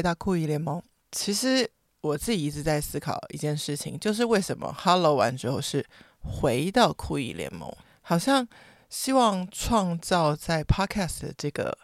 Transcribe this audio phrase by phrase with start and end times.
[0.00, 0.82] 回到酷姨联盟。
[1.12, 5.84] 其实我自己一直在思考一件事情，就是为什么 Hello 完之后是
[6.20, 7.70] 回到酷姨联盟？
[8.00, 8.48] 好像
[8.88, 11.76] 希望创造在 Podcast 这个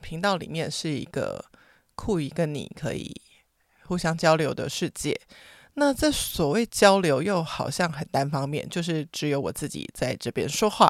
[0.00, 1.44] 频道里面是一个
[1.96, 3.20] 酷姨跟你可以
[3.86, 5.20] 互相交流的世界。
[5.74, 10.88] 那这所谓交流又好像很单方面，就是只有我自己在这边说话。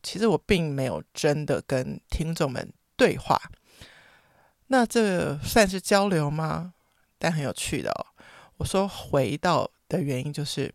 [0.00, 3.36] 其实我并没有真的跟听众们对话。
[4.72, 6.74] 那这算是交流吗？
[7.18, 8.06] 但很有趣的哦。
[8.56, 10.72] 我说回到的原因，就是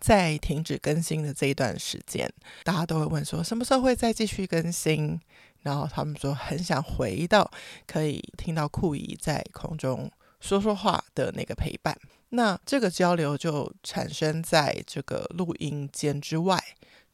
[0.00, 2.28] 在停止更新的这一段时间，
[2.64, 5.20] 大家都会问说什么时候会再继续更新？
[5.62, 7.48] 然后他们说很想回到
[7.86, 10.10] 可以听到酷姨在空中
[10.40, 11.96] 说说话的那个陪伴。
[12.30, 16.60] 那这个交流就产生在这个录音间之外，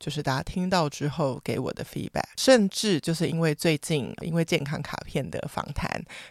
[0.02, 5.88] 就是大家听到之后给我的 feedback，甚至就是因为最近因为健康卡片的访谈，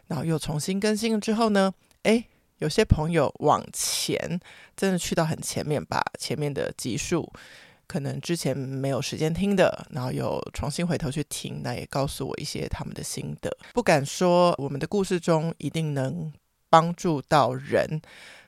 [0.08, 2.26] 然后又重新更新了之后呢，诶，
[2.58, 4.18] 有些朋友往前
[4.76, 7.32] 真的去到很前面，把前面的集数
[7.88, 13.50] 可能之前没有时间听的，然后又重新回头去听，那也告诉我一些他们的心得。
[13.74, 16.30] 不敢说我们的故事中一定能
[16.70, 18.02] 帮助到人。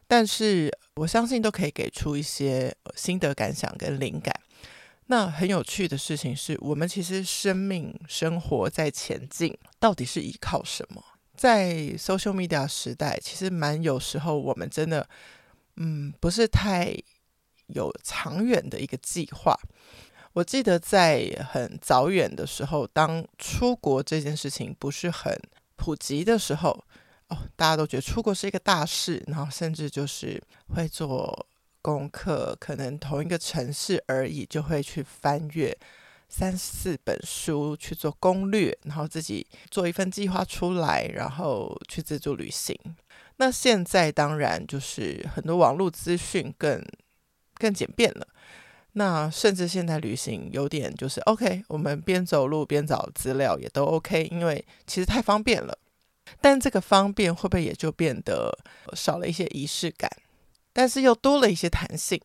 [0.05, 4.33] 但是我相信都可以给出一些心得感想跟灵感。
[5.07, 11.03] 那很有趣的事情是，我们其实生命生活在前进，到底是依靠什么？
[11.35, 15.07] 在 social media 时代，其实蛮有时候我们真的，
[15.75, 16.95] 嗯，不是太
[17.67, 19.57] 有长远的一个计划。
[20.33, 25.37] 我记得在很早远的时候，当出国这件事情不是很
[25.75, 26.83] 普及的时候。
[27.29, 31.47] 哦大家都觉得出国是一个大事，然后甚至就是会做
[31.83, 35.77] 功课，可能同一个城市而已，就会去翻阅
[36.27, 42.75] 三四本书去做攻略，然后自己做一份计划出来，然后去自助旅行。
[43.37, 46.83] 那现在当然就是很多网络资讯更
[47.55, 48.27] 更简便了，
[48.93, 55.77] 那甚至现在旅行有点就是 OK，我们边走路边找资料也都 OK，因为其实太方便了。
[56.39, 58.57] 但这个方便会不会也就变得
[58.93, 60.09] 少了一些仪式感，
[60.73, 62.19] 但是又多了一些弹性？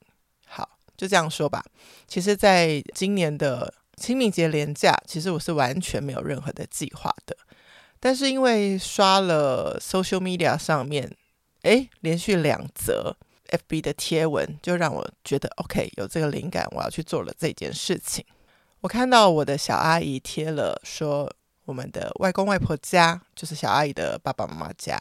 [0.47, 1.65] 好，就这样说吧。
[2.09, 7.37] 其实，在今年的清明节连假，其实我是完全没有任何的计划的。
[8.01, 11.15] 但是因为刷了 social media 上面，
[11.63, 13.17] 诶，连续两则
[13.51, 18.25] FB 的贴文，就让我觉得 OK，有这个灵感，我要去做了这件事情。
[18.81, 21.33] 我看到我的小阿姨贴了说。
[21.69, 24.99] 我们的外公外婆家就是小阿姨的爸爸妈妈家，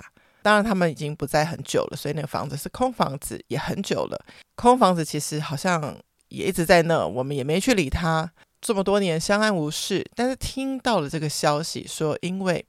[0.47, 4.25] 当然他们已经不在很久了，所以那个房子是空房子，也很久了。
[4.55, 5.93] 空房子其实好像
[6.29, 8.31] 也一直在那，我们也没去理他。
[8.61, 12.65] 这么多年相安无事，但是听到了这个消息，说因为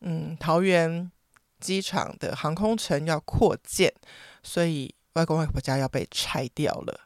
[0.00, 1.12] 嗯桃园
[1.60, 3.92] 机场的航空城要扩建，
[4.42, 6.98] 所以外公外婆家要被拆掉了，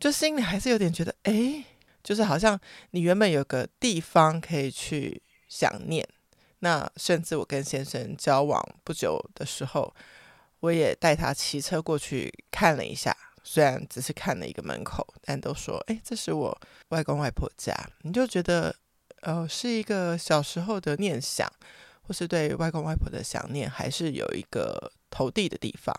[0.00, 1.62] 就心里还是有点觉得，哎，
[2.02, 2.58] 就是好像
[2.92, 5.20] 你原本有个地方可以去。
[5.52, 6.08] 想念，
[6.64, 9.92] 那甚至我跟先生交往不久的时候，
[10.60, 16.56] 我也带他骑车过去看了一下，虽然只是看了一个门口，但都说，哎，这是我
[16.90, 17.74] 外公外婆家。
[18.02, 18.72] 你就觉得，
[19.22, 21.52] 呃，是一个小时候的念想，
[22.02, 25.92] 或是对外公外婆的想念，还是有一个投递的地方。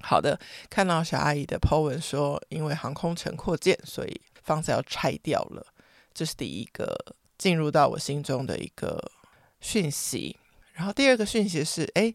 [0.00, 0.38] 好的，
[0.70, 5.66] 看到小阿姨的 po 文说，因为航空城扩建，所以房子要拆掉了，
[6.14, 6.96] 这是第一个。
[7.36, 9.10] 进入到我心中的一个
[9.64, 10.36] 讯息，
[10.74, 12.12] 然后第二个讯息是：哎，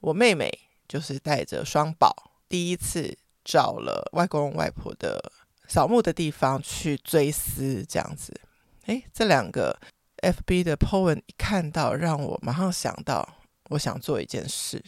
[0.00, 0.52] 我妹妹
[0.86, 2.14] 就是带着双宝，
[2.46, 5.32] 第一次找了外公外婆的
[5.66, 8.38] 扫墓的地方去追思，这样子。
[8.84, 9.74] 哎，这两个
[10.18, 13.26] FB 的 po 文一看到，让我马上想到，
[13.70, 14.84] 我想做一件事，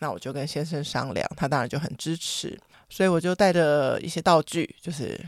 [0.00, 2.60] 那我就跟先生商量，他当然就很支持，
[2.90, 5.18] 所以我就带着一些道具，就是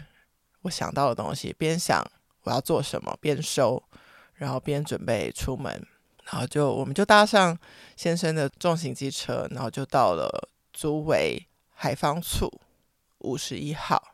[0.60, 2.04] 我想到的东西，边想。
[2.44, 3.14] 我要做什么？
[3.20, 3.82] 边收，
[4.32, 5.86] 然后边准备出门，
[6.30, 7.58] 然后就我们就搭上
[7.96, 12.50] 先生的重型机车，然后就到了周围海方处
[13.18, 14.12] 五十一号。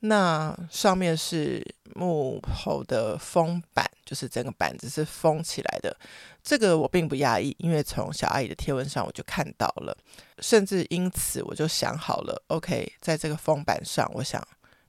[0.00, 1.62] 那上面是
[1.94, 5.94] 木头的封板，就是整个板子是封起来的。
[6.42, 9.96] 这个我并不讶异，因为从小阿姨的贴文上我就看到了，
[10.38, 14.42] 甚至因此我就想好了，OK，在这个封板上，我想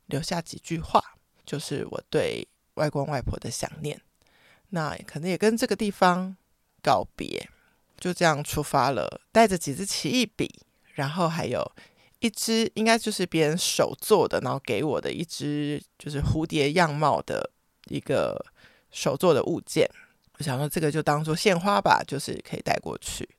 [0.06, 1.04] 留下几句话，
[1.46, 2.48] 就是我对。
[2.76, 4.02] 外公外婆的想念，
[4.70, 6.36] 那可能也跟这个地方
[6.82, 7.50] 告别，
[7.98, 9.22] 就这样出发了。
[9.32, 10.50] 带着几支奇异笔，
[10.94, 11.70] 然后还有
[12.20, 17.50] 一支应该就是别人手做的，然后给我的一支就是蝴蝶样貌的
[17.88, 18.46] 一个
[18.92, 19.90] 手做的物件。
[20.38, 23.30] 我想说这个就当做献花吧，就是可以带过去。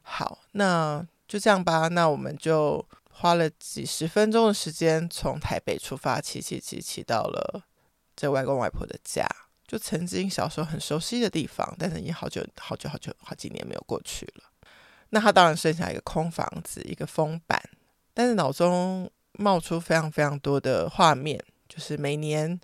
[0.00, 1.88] 好，那就这样吧。
[1.88, 7.62] 那我们就花了几十分钟的时间，从台北出发，骑骑骑骑到了
[8.16, 9.26] 这外公外婆的家，
[9.72, 14.44] 就曾经小时候很熟悉的地方，但是已经好久好久好久好几年没有过去了。
[15.08, 17.58] 那他当然剩下一个空房子，一个封板，
[18.12, 22.60] 但是脑中冒出非常非常多的画面，就是每年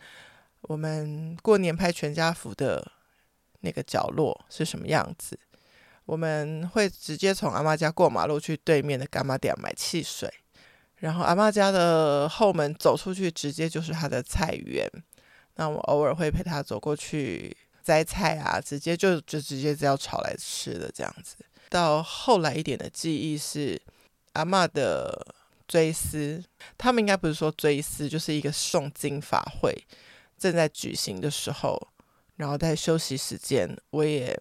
[0.60, 2.87] 我们过年拍全家福的
[3.61, 5.40] 那个角落是什么样子。
[6.04, 10.31] 我们会直接从阿嬷家过马路去对面的柑仔店买汽水，
[10.96, 14.87] 然后阿嬷家的后门走出去，直接就是她的菜园。
[15.58, 21.37] 那我偶尔会陪她走过去摘菜啊，直接就就直接就要炒来吃的这样子。
[21.69, 23.81] 到后来一点的记忆是
[24.32, 25.34] 阿嬷的
[25.66, 26.43] 追思，
[26.78, 29.87] 他们应该不是说追思，就是一个诵经法会
[30.38, 31.88] 正在举行的时候，
[32.37, 34.40] 然后在休息时间，我也。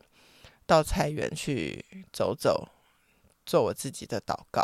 [0.69, 2.67] 到菜园去走走，
[3.45, 4.61] 做我自己的祷告。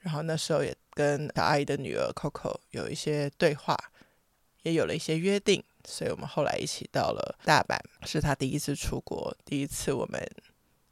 [0.00, 3.78] 然后那时候也跟小阿姨的女儿 Coco 有一些对话，
[4.64, 5.62] 也有了一些约定。
[5.84, 10.20] 所以我们后来一起到了大阪，是他第一次出国，第一次我们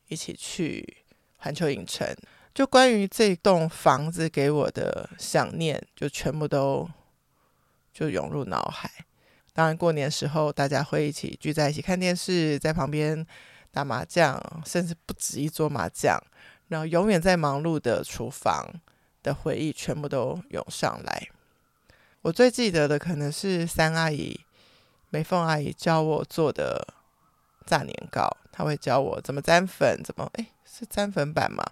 [0.06, 0.98] 一起去
[1.38, 2.16] 环球影城。
[2.54, 6.88] 就关于这栋房子给我的想念，就全部都
[7.92, 8.88] 就涌入脑海。
[9.52, 13.26] 当然过年时候大家会一起聚在一起看电视，在旁边。
[13.74, 16.22] 打麻将，甚至不止一桌麻将，
[16.68, 18.68] 然后永远在忙碌的厨房
[19.22, 21.28] 的回忆全部都涌上来。
[22.22, 24.38] 我最记得的可能是三阿姨、
[25.10, 26.86] 美凤阿姨教我做的
[27.66, 31.64] 炸年糕，她会教我怎么沾粉，怎么诶，是沾粉板吗？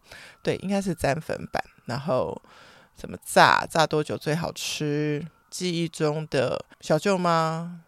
[0.43, 1.63] 对，应该是沾粉板。
[1.87, 2.41] 然后
[2.97, 5.25] 怎么炸，炸多久最好吃？
[5.49, 7.83] 记忆中的小舅妈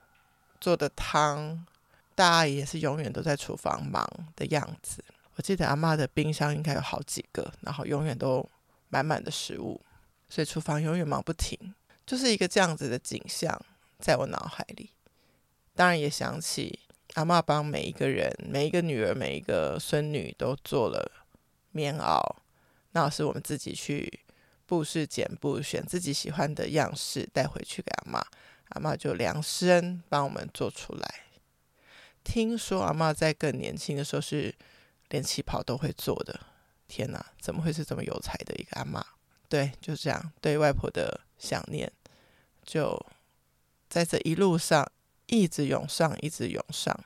[0.61, 1.67] 做的汤。
[2.15, 5.03] 大阿姨也是永远都在厨房忙的样子。
[5.35, 8.49] 我记得阿妈的冰箱应该有好几个，然后永远都
[8.89, 9.81] 满满的食物，
[10.29, 11.75] 所以厨房永远忙不停，
[12.13, 13.59] 就是一个这样子的景象
[13.99, 14.91] 在我脑海里。
[15.75, 16.81] 当然也想起
[17.15, 21.11] 阿嬷帮每一个人、每一个女儿、每一个孙女都做了
[21.71, 22.21] 棉袄，
[22.91, 24.21] 那是我们自己去
[24.67, 28.23] 布市剪布，选自己喜欢的样式带回去给阿嬷，
[28.69, 31.15] 阿嬷就量身帮我们做出来。
[32.23, 34.55] 听说阿嬷在更年轻的时候是
[35.09, 36.39] 连旗袍都会做的。
[36.87, 39.03] 天哪，怎么会是这么有才的一个阿嬷？
[39.49, 41.91] 对，就这样，对外婆的想念
[42.73, 42.99] 就
[43.89, 44.91] 在这一路上
[45.27, 46.99] 一直涌上，一直涌上。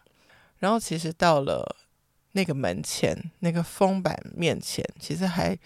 [0.59, 1.77] 然后其实到了
[2.33, 5.59] 那个门前，那个封板面前，其实还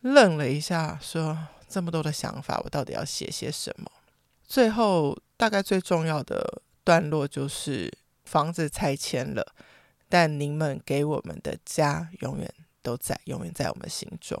[0.00, 3.90] 愣了一下，说这么多的想法，我到底要写些什么？
[4.46, 7.90] 最后大概最重要的段落就是。
[8.28, 9.54] 房子拆迁了，
[10.06, 14.38] 但您们给我们的家永远都在，永远在我们心中。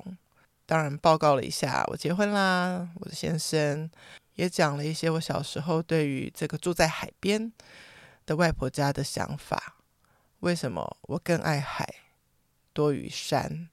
[0.66, 3.90] 当然，报告了一下，我结婚啦，我的先生
[4.38, 7.52] 也讲了一些我小时候对于这个住在海边
[8.24, 9.74] 的外婆家的想法。
[10.40, 11.92] 为什么我更爱海
[12.72, 13.68] 多于山？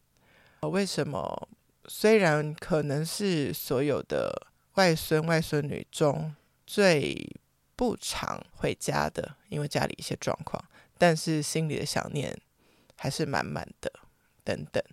[0.62, 1.48] 为什么
[1.88, 6.36] 虽然可能是所有的外孙外孙女中
[6.66, 7.40] 最
[7.76, 10.66] 不常回家的，因为家里一些状况，
[10.98, 12.36] 但是心里的想念
[12.96, 13.92] 还是满满的。
[14.44, 14.84] 等等，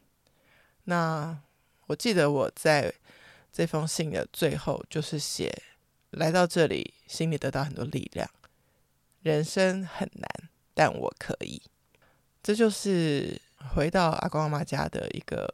[0.84, 1.40] 那
[1.86, 2.92] 我记得我在
[3.52, 5.52] 这封信的最后，就是写
[6.10, 8.28] 来到这里，心里得到很多力量。
[9.22, 10.28] 人生很难，
[10.74, 11.60] 但我可以。
[12.42, 13.40] 这就是
[13.74, 15.48] 回到阿公阿妈家的一个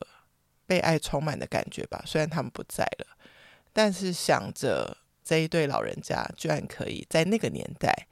[0.67, 2.03] 被爱充满的感觉吧。
[2.07, 3.19] 虽然他们不在了，
[3.73, 4.97] 但是想着。
[5.29, 8.09] 这一对老人家居然可以在那个年代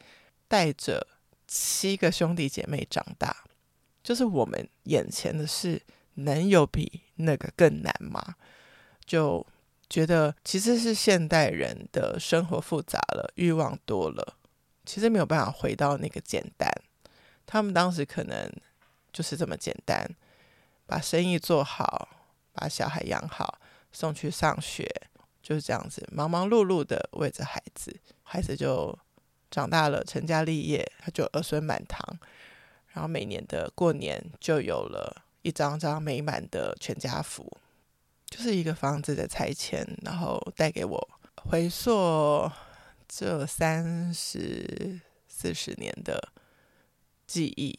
[0.48, 1.06] 带着
[1.48, 3.34] 七个兄弟姐妹长大，
[4.02, 5.80] 就是我们眼前的事，
[6.16, 8.34] 能有比那个更难吗？
[9.06, 9.46] 就
[9.88, 14.36] 觉得其实是现代人的生活复杂了，欲望多了，
[14.84, 16.70] 其实没有办法回到那个简单。
[17.46, 18.52] 他们当时可能
[19.12, 20.08] 就是这么简单，
[20.86, 22.08] 把生意做好，
[22.52, 23.58] 把小孩养好，
[23.92, 24.90] 送去上学。
[25.42, 28.98] 就是这样子，忙忙碌碌的为着孩子，孩子就
[29.48, 32.18] 长大了，成家立业，他就儿孙满堂，
[32.88, 37.48] 然后每年的过年就有了一张张美满的全家福，
[38.28, 42.50] 就是一个房子的拆迁，然后带给我回溯
[43.08, 46.32] 这三十四十年的
[47.26, 47.78] 记忆，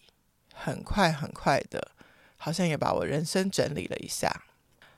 [0.53, 1.91] 很快很快的，
[2.37, 4.43] 好像也把我人生整理了一下。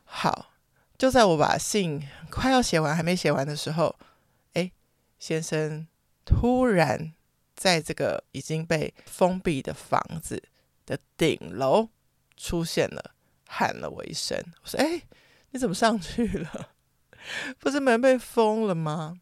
[0.03, 0.53] 好。
[0.99, 3.95] 就在我把信快要写完，还没写完的时候，
[4.51, 4.69] 哎，
[5.17, 5.87] 先生
[6.25, 7.13] 突然
[7.55, 10.43] 在这个已经被封闭的房子
[10.85, 11.87] 的顶楼
[12.35, 13.15] 出现了，
[13.47, 15.03] 喊了我一声，我说：“哎，
[15.51, 16.69] 你怎么上去了？
[17.59, 19.19] 不是门被封了吗？”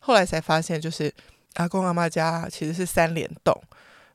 [0.00, 1.12] 后来才发现，就是
[1.54, 3.54] 阿公阿妈家其实是三连栋，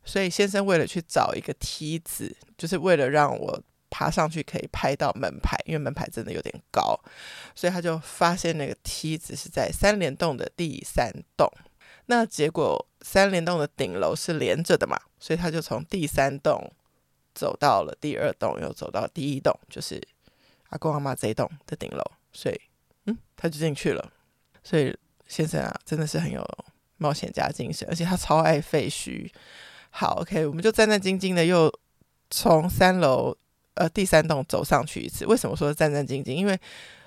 [0.04, 6.98] 所以先生为了去找一个梯子，就是为了让我爬上去可以拍到门牌，因为门牌真的有点高，
[7.54, 11.48] 所以他就发现那个梯子是在三连栋的第三栋。
[12.08, 16.74] 那结果三连栋的顶楼是连着的嘛，所以他就从第三栋
[17.36, 20.02] 走到了第二栋，又走到第一栋，就是
[20.74, 22.04] 阿公阿妈这一栋的顶楼，
[22.34, 22.60] 所以
[23.06, 24.12] 嗯，他就进去了。
[24.62, 24.94] 所以
[25.28, 26.44] 先生啊，真的是很有
[26.98, 29.30] 冒险家精神，而且他超爱废墟。
[29.90, 31.72] 好，OK，我们就战战兢兢的又
[32.30, 33.34] 从三楼
[33.76, 35.26] 呃第三栋走上去一次。
[35.26, 36.34] 为什么说战战兢兢？
[36.34, 36.60] 因为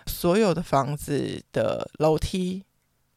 [0.07, 2.65] 所有的房子的楼梯。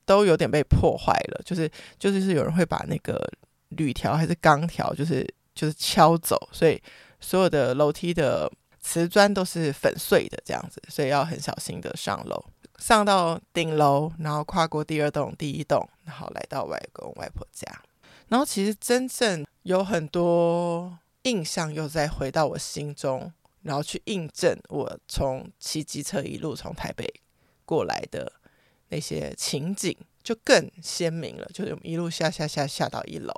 [0.09, 3.31] 都有点被破坏了，就是就是是有人会把那个
[3.77, 6.81] 铝条还是钢条，就是就是敲走，所以
[7.19, 8.51] 所有的楼梯的
[8.81, 12.43] 瓷砖都是粉碎的这样子，所以要很小心的上楼，
[12.77, 17.67] 上到顶楼，然后跨过第二栋、第一栋，然后来到外公外婆家，
[18.27, 23.31] 然后其实真正有很多印象又再回到我心中，
[23.63, 27.13] 然后去印证我从骑机车一路从台北
[27.65, 28.33] 过来的。
[28.91, 33.31] 那些情景就更鲜明了，就是我们一路下下下下到一楼，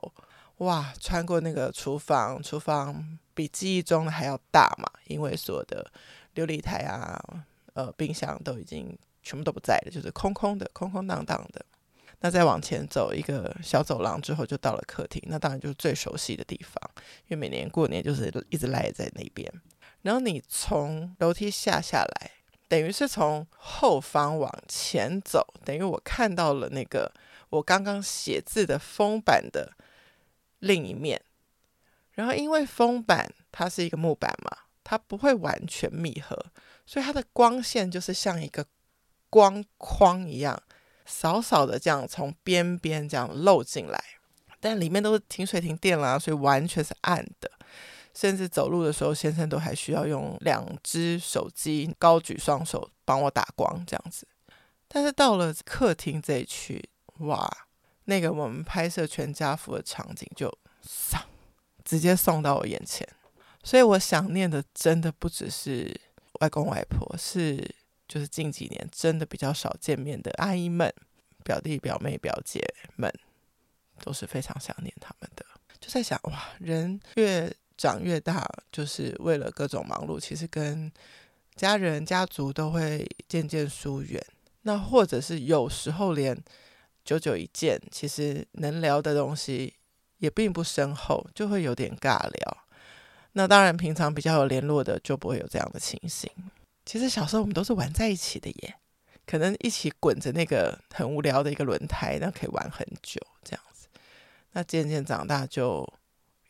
[0.60, 5.92] 哇，穿过那个厨房，厨房比记忆中的还要大嘛，因为所有的
[6.36, 7.20] 琉璃台啊、
[7.74, 11.66] 呃冰箱都已经全部都不在了，就是空空的、空空荡荡的。
[12.20, 16.80] 那再往前走一个小走廊之后，就到了客厅，那当然就是最熟悉的地方，
[17.28, 19.52] 因为每年过年就是一直赖在那边。
[20.02, 22.32] 然后你从楼梯下下来。
[22.68, 27.12] 等于是从后方往前走，等于我看到了那个
[27.50, 29.74] 我刚刚写字的封板的
[30.60, 31.22] 另一面。
[32.22, 36.38] 然后因为封板它是一个木板嘛，它不会完全密合，
[36.86, 38.64] 所以它的光线就是像一个
[39.28, 40.62] 光框一样，
[41.04, 44.00] 少少的这样从边边这样漏进来，
[44.60, 47.50] 但里面都是停水停电啦，所以完全是暗的。
[48.14, 54.28] 甚至走路的时候，先生都还需要用两只手机高举双手帮我打光这样子。
[54.88, 56.88] 但是到了客厅这一区，
[57.20, 57.50] 哇，
[58.04, 61.20] 那个我们拍摄全家福的场景就上
[61.92, 63.06] 直接送到我眼前。
[63.62, 65.94] 所以我想念的真的不只是
[66.40, 67.70] 外公外婆，是
[68.08, 70.90] 就是近几年真的比较少见面的阿姨们、
[71.44, 72.62] 表弟表妹表姐
[72.96, 73.14] 们，
[74.02, 75.46] 都是非常想念他们的。
[75.82, 80.90] 就在想，哇，人越长越大，就是为了各种忙碌，其实跟
[81.58, 84.26] 家人、家族都会渐渐疏远。
[84.62, 86.42] 那或者是有时候连
[87.04, 89.74] 久久一见，其实能聊的东西
[90.22, 92.58] 也并不深厚，就会有点尬聊。
[93.34, 96.32] 那当然，平常比较有联络的就不会有这样的情形。
[96.86, 98.76] 其实小时候我们都是玩在一起的耶，
[99.26, 103.88] 可能一起滚着那个很无聊的一个轮胎，那可以玩很久这样子。
[104.54, 105.88] 那渐渐长大就。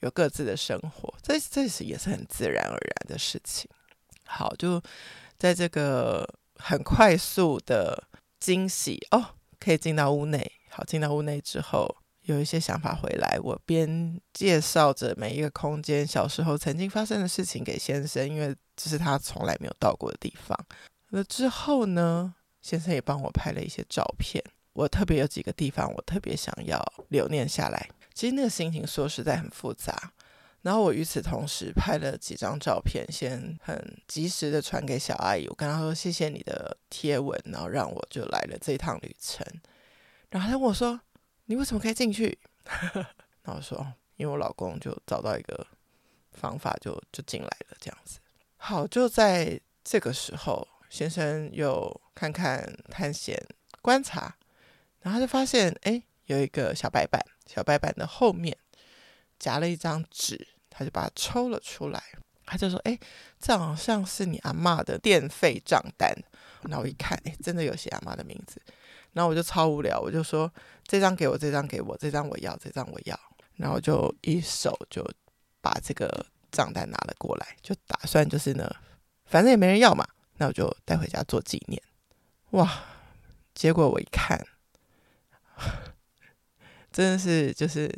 [0.02, 3.70] 有各自的生活，这这是也是很自然而然的事情。
[4.26, 4.82] 好，就
[5.38, 8.08] 在这个很快速的
[8.40, 10.54] 惊喜哦，可以进到屋内。
[10.72, 13.40] 好，进到屋内之后，有一些想法回来。
[13.44, 20.58] 我边介绍着每一个空间小时候曾经发生的事情给先生，因为这是他从来没有到过的地方。
[21.10, 24.44] 那之后呢，先生也帮我拍了一些照片。
[24.74, 27.90] 我特别有几个地方，我特别想要留念下来。
[28.14, 30.14] 其实那个心情说实在很复杂，
[30.62, 35.46] 然后我与此同时拍了几张照片，先很及时的传给小阿姨。
[35.48, 39.46] 我跟她说谢谢你的贴文，然后让我就来了这一趟旅程。
[40.30, 41.02] 然后她问我说
[41.52, 42.40] ：“你为什么可以进去？”
[43.44, 45.68] 然后我说：“因为我老公就找到一个
[46.32, 48.20] 方法就，就进来了这样子。”
[48.56, 53.38] 好，就在这个时候，先生又看看探险
[53.82, 54.36] 观察，
[55.02, 56.02] 然后他就发现哎。
[56.28, 58.58] 有一个小白板，小白板的后面
[59.38, 62.02] 夹了一张纸，他就把它抽了出来。
[62.46, 62.98] 他就说：“哎，
[63.38, 66.16] 这好像是你阿嬷的电费账单。”
[66.64, 68.62] 那我一看，哎，真的有写阿嬷的名字。
[69.14, 70.52] 然后我就超无聊，我就说
[70.88, 73.20] ：“这张给我，这张给我，这张我要，这张我要。”
[73.58, 75.06] 然后就一手就
[75.62, 78.70] 把这个账单拿了过来，就打算就是呢，
[79.26, 81.82] 反正也没人要嘛，那我就带回家做纪念。
[82.52, 82.86] 哇！
[83.54, 84.46] 结果我一看。
[86.92, 87.90] 真的是就是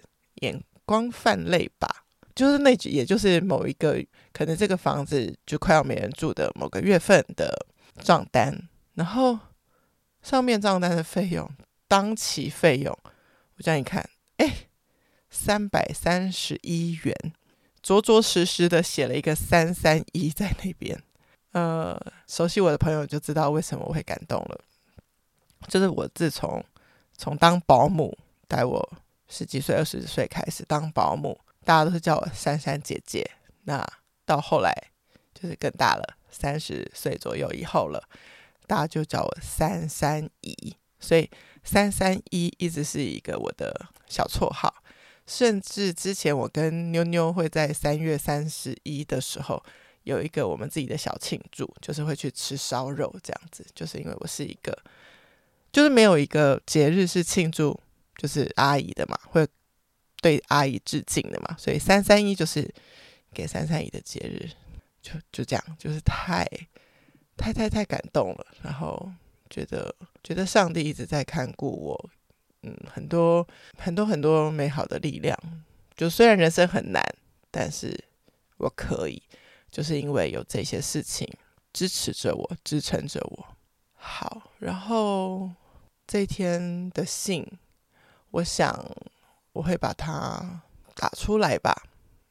[0.42, 2.06] 眼光泛泪吧，
[2.36, 7.68] 就是那句，也就是某一个可能这个房子就快要没人住的某个月份的
[8.04, 9.40] 账单，然后
[10.24, 11.48] 上面账单的费用，
[11.88, 12.98] 当期费用，
[13.58, 14.68] 我这样一看，哎，
[15.30, 17.16] 三百三十一元，
[17.82, 21.04] 着着实实的写了一个三三一在那边，
[21.52, 24.62] 呃，熟悉我的朋友就知道为什么我会感动了。
[25.68, 26.64] 就是我自从
[27.18, 28.94] 从当保姆，带我
[29.28, 33.30] 十几岁、二十岁开始当保姆，大家都是叫我珊珊姐姐。
[33.64, 33.86] 那
[34.26, 34.74] 到后来
[35.34, 38.10] 就是更大了，三十岁左右以后了，
[38.68, 40.76] 大家就叫我三三姨。
[41.00, 41.30] 所以
[41.64, 44.74] 三三一一直是一个我的小绰号。
[45.26, 49.64] 甚至之前我跟妞妞会在三月三十一的时候
[50.04, 53.66] 有一个我们自己的小庆祝，就是会去吃烧肉这样子。
[53.74, 54.78] 就是因为我是一个，
[55.72, 57.80] 就是没有一个节日是庆祝
[58.18, 59.48] 就是阿姨的嘛，会
[60.22, 62.70] 对阿姨致敬的嘛，所以三三一就是
[63.34, 64.50] 给三三姨的节日，
[65.02, 66.46] 就就这样，就是太
[67.38, 69.12] 太太太感动了，然后
[69.50, 72.10] 觉得觉得上帝一直在看顾我。
[72.66, 73.46] 嗯，很多
[73.78, 75.38] 很多很多美好的力量，
[75.98, 77.04] 就虽然人生很难，
[77.52, 77.94] 但是
[78.56, 79.22] 我可以，
[79.70, 81.28] 就是因为有这些事情
[81.74, 83.46] 支持着我，支撑着我。
[83.96, 85.52] 好，然后
[86.08, 87.46] 这一天的信，
[88.32, 88.90] 我想
[89.52, 90.62] 我会把它
[90.96, 91.90] 打出来吧，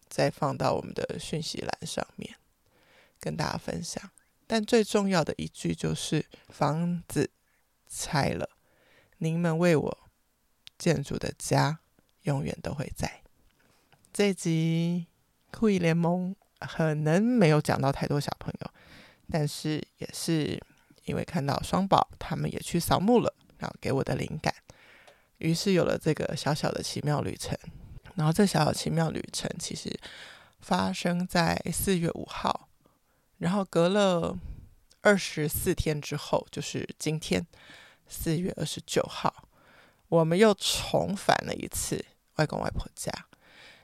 [0.08, 2.34] 再放到我们的讯息栏上面
[3.20, 4.02] 跟大家分享。
[4.52, 7.30] 但最重要的一句就是：房子
[7.88, 8.50] 拆了，
[9.16, 9.98] 您们为我。
[10.76, 11.78] 建筑的家
[12.24, 13.22] 永远都会在。
[14.12, 15.06] 这集
[15.50, 18.70] 酷姨联盟可能没有讲到太多小朋友，
[19.30, 20.62] 但是也是
[21.06, 24.54] 因为看到双宝他们也去扫墓了，然后给我的灵感，
[25.38, 27.58] 于是有了这个小小的奇妙旅程。
[28.16, 29.98] 然后这小小奇妙旅程其实
[30.60, 32.68] 发生在四月五号，
[33.42, 34.38] 然后隔了
[35.00, 37.44] 二十四天之后，就是今天
[38.06, 39.48] 四月二十九号。
[40.08, 42.04] 我们又重返了一次
[42.36, 43.10] 外公外婆家，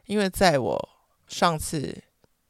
[0.06, 0.88] 因为在我
[1.26, 2.04] 上次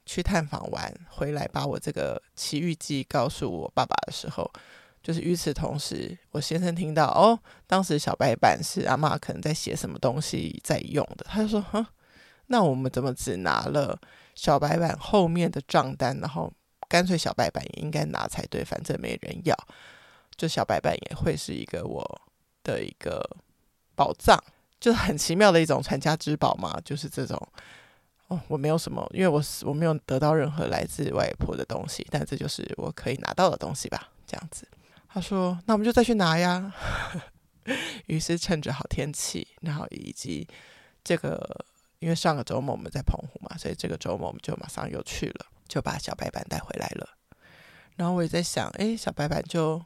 [0.04, 4.50] 去探访完回来，把我这个奇遇记告诉我爸爸的时候，
[5.02, 11.86] 就是与此同时，我先生听到哦，当时小白板是阿嬷可能在写什么东西在用的，他就说：“哼，
[12.48, 13.98] 那我们怎么只拿了
[14.34, 16.52] 小白板后面的账单，然后
[16.88, 19.56] 干脆小白板也应该拿才对，反正没人要，
[20.36, 22.22] 就小白板也会是一个我
[22.62, 23.22] 的一个。”
[23.98, 24.40] 宝藏
[24.78, 27.36] 就是很奇妙的一种传家之宝嘛，就是这种
[28.28, 34.68] 哦，我没有什么，因为我是我没有得到任何来自外婆的东西，但这就是我可以拿到的东西吧，这样子。
[35.08, 36.72] 他说：“那我们就再去拿呀。
[38.06, 40.46] ”于是趁着好天气，然后以及
[41.02, 41.64] 这个，
[41.98, 47.18] 因为上个周末我们在澎湖嘛，所以这个周末我们就马上又去了，就把小白板带回来了。
[47.96, 49.84] 然后我也在想，诶，小白板就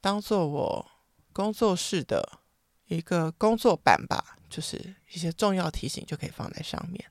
[0.00, 0.90] 当做我
[1.32, 2.38] 工作室的。
[2.86, 7.08] 一个工作板吧，就是一些重要提醒就可以放在上面，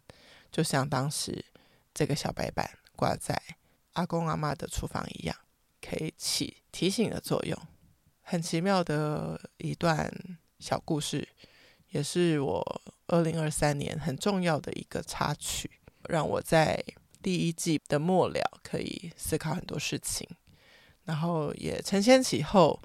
[0.52, 1.46] 就像当时
[1.94, 3.42] 这个小白板挂在
[3.94, 5.34] 阿公阿嬷的厨房一样，
[5.80, 7.58] 可以起提醒的作用。
[8.20, 10.12] 很奇妙的一段
[10.60, 11.26] 小故事，
[11.92, 16.84] 也是我二零二三年很重要的一个插曲，让我在
[17.22, 20.28] 第一季的末了可以思考很多事情，
[21.06, 22.80] 然后也承先启后。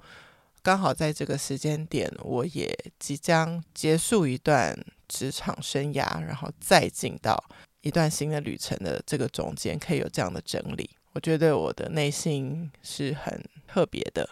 [0.61, 4.75] 刚好在这个时间点，我也即将结束一段
[5.07, 7.37] 职场生涯，然后再进到
[7.81, 14.27] 一段新的旅程的这个中间，可以有这样的整理，我觉得我的内心是很特别的，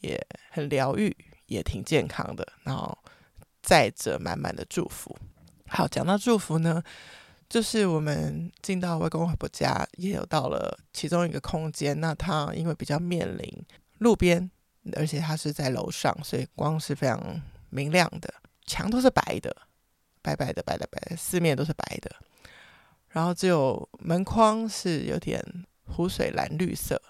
[0.00, 2.98] 也很疗愈，也挺健康的，然后
[3.62, 5.16] 载着满满的祝福。
[5.68, 6.82] 好，讲到祝福呢，
[7.52, 13.62] 就是我们进到外公外婆家，也有到了其中一个空间，那它因为比较面临
[13.98, 14.50] 路边。
[14.96, 18.32] 而且它是在楼上，所以光是非常明亮的，
[18.66, 19.54] 墙都是白的，
[20.22, 22.10] 白白的，白的白的，四面都是白的。
[23.10, 25.40] 然后只有门框是有点
[25.84, 27.00] 湖水蓝绿色，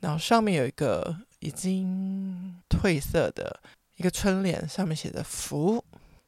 [0.00, 3.60] 然后上面有一个已经褪色的
[3.96, 5.84] 一个春联，上面写着“福”。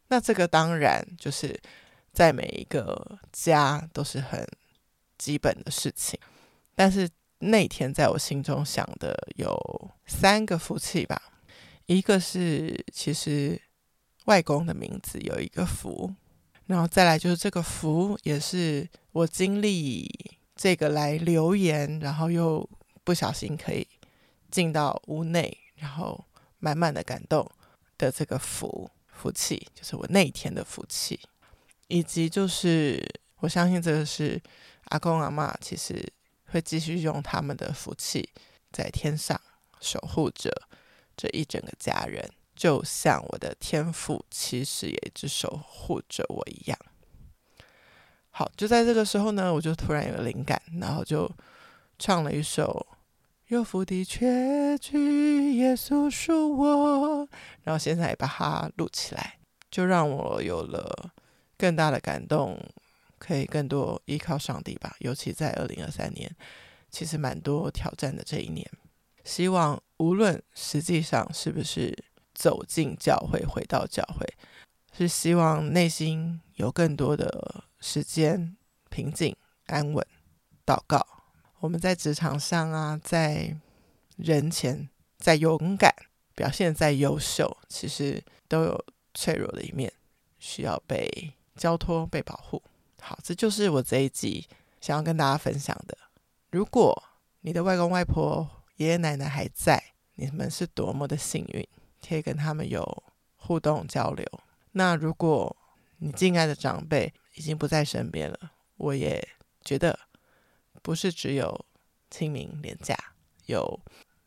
[0.06, 1.58] 那这个当然就是
[2.12, 4.46] 在每一个家都是很
[5.18, 6.18] 基本的事情，
[6.74, 7.08] 但是。
[7.44, 9.52] 那天在我心中想的有
[10.06, 11.20] 三个福气吧，
[11.86, 13.60] 一个是其实
[14.26, 16.14] 外公的名字有一个福，
[16.66, 20.08] 然后再来就是这个福也是我经历
[20.54, 22.70] 这个来留言，然后又
[23.02, 23.84] 不小心可以
[24.48, 26.24] 进到屋内，然后
[26.60, 27.44] 满满的感动
[27.98, 31.18] 的这个福福气，就是我那一天的福气，
[31.92, 33.00] 以及就是
[33.40, 34.40] 我相信这个是
[34.86, 36.12] 阿公阿嬷其实。
[36.52, 38.28] 会继续用他们的福气
[38.70, 39.40] 在天上
[39.80, 40.50] 守护着
[41.16, 46.78] 这一整个家人，就像我的天父其实也一直守护着我一样。
[48.28, 51.26] 好，就在这个时候呢，我就突然有灵感，然后就
[51.98, 52.86] 唱了一首
[53.46, 57.26] 有福的确据耶稣属我，
[57.62, 59.38] 然后现在也把它录起来，
[59.70, 61.10] 就让我有了
[61.62, 62.58] 更大的感动，
[63.20, 64.96] 可以更多依靠上帝吧。
[64.98, 66.28] 尤其在二零二三年，
[66.90, 68.68] 其实蛮多挑战的这一年，
[69.22, 71.96] 希望无论实际上是不是
[72.34, 74.26] 走进教会，回到教会，
[74.92, 78.56] 是希望内心有更多的时间
[78.90, 80.04] 平静安稳，
[80.66, 81.06] 祷告。
[81.60, 83.56] 我们在职场上啊，在
[84.16, 85.94] 人前再勇敢，
[86.34, 89.92] 表现再优秀，其实都有脆弱的一面，
[90.40, 92.62] 需要被交托、被保护。
[93.00, 94.46] 好，这就是我这一集
[94.80, 95.96] 想要跟大家分享的。
[96.50, 97.02] 如果
[97.40, 99.82] 你的外公外婆、爷爷奶奶还在，
[100.14, 101.66] 你们是多么的幸运，
[102.06, 103.02] 可以跟他们有
[103.36, 104.26] 互动交流。
[104.72, 105.56] 那如果
[105.98, 109.26] 你敬爱的长辈已经不在身边了，我也
[109.64, 109.98] 觉得。
[110.84, 111.64] 不是只有
[112.10, 112.96] 清明连假，
[113.46, 113.80] 有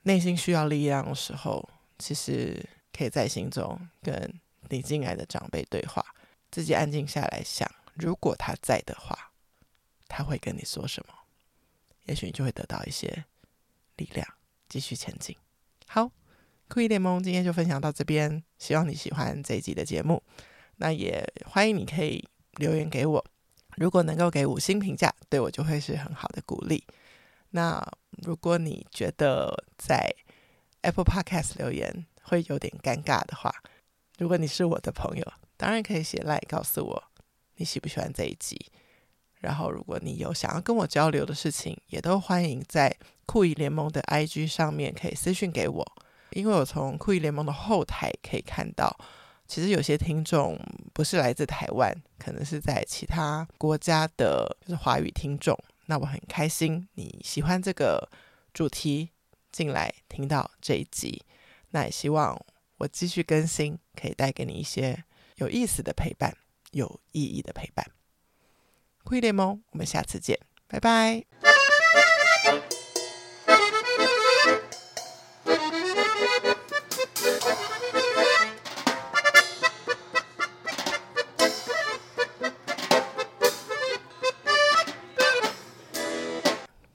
[0.03, 2.65] 内心需要力量的时候，其实
[2.97, 4.33] 可以在心中跟
[4.69, 6.01] 你敬爱的长辈对话，
[6.55, 9.33] 自己安静下来想，如果他在的话，
[10.07, 11.13] 他会跟你说什么？
[12.05, 13.25] 也许你就会得到一些
[13.97, 14.25] 力量，
[14.69, 15.35] 继续前进。
[15.85, 16.09] 好，
[16.69, 20.23] 酷一联盟今天就分享到这边，希望你喜欢这一集的节目。
[20.77, 23.25] 那也欢迎你可以留言给我。
[23.75, 26.81] 如果能够给五星评价，对我就会是很好的鼓励。
[27.49, 27.85] 那
[28.23, 30.09] 如果你觉得在
[30.83, 33.53] Apple Podcast 留言会有点尴尬的话，
[34.17, 37.03] 如果你是我的朋友，当然可以写来告诉我
[37.55, 38.71] 你喜不喜欢这一集。
[39.39, 42.95] 然后，如果你有想要跟我交流的事情，也都欢迎在
[43.27, 45.85] 酷姨联盟的 IG 上面可以私讯给我，
[46.31, 48.97] 因为我从酷姨联盟的后台可以看到。
[49.47, 50.59] 其实有些听众
[50.91, 55.55] 不是来自台湾，可能是在其他国家的，就是华语听众。
[55.85, 58.09] 那我很开心你喜欢这个
[58.51, 59.11] 主题，
[59.51, 61.21] 进来听到这一集。
[61.69, 62.35] 那也希望
[62.79, 65.03] 我继续更新，可以带给你一些
[65.35, 66.35] 有意思的陪伴，
[66.71, 67.85] 有意义的陪伴。
[69.03, 71.54] 酷姨联盟，我们下次见，拜拜。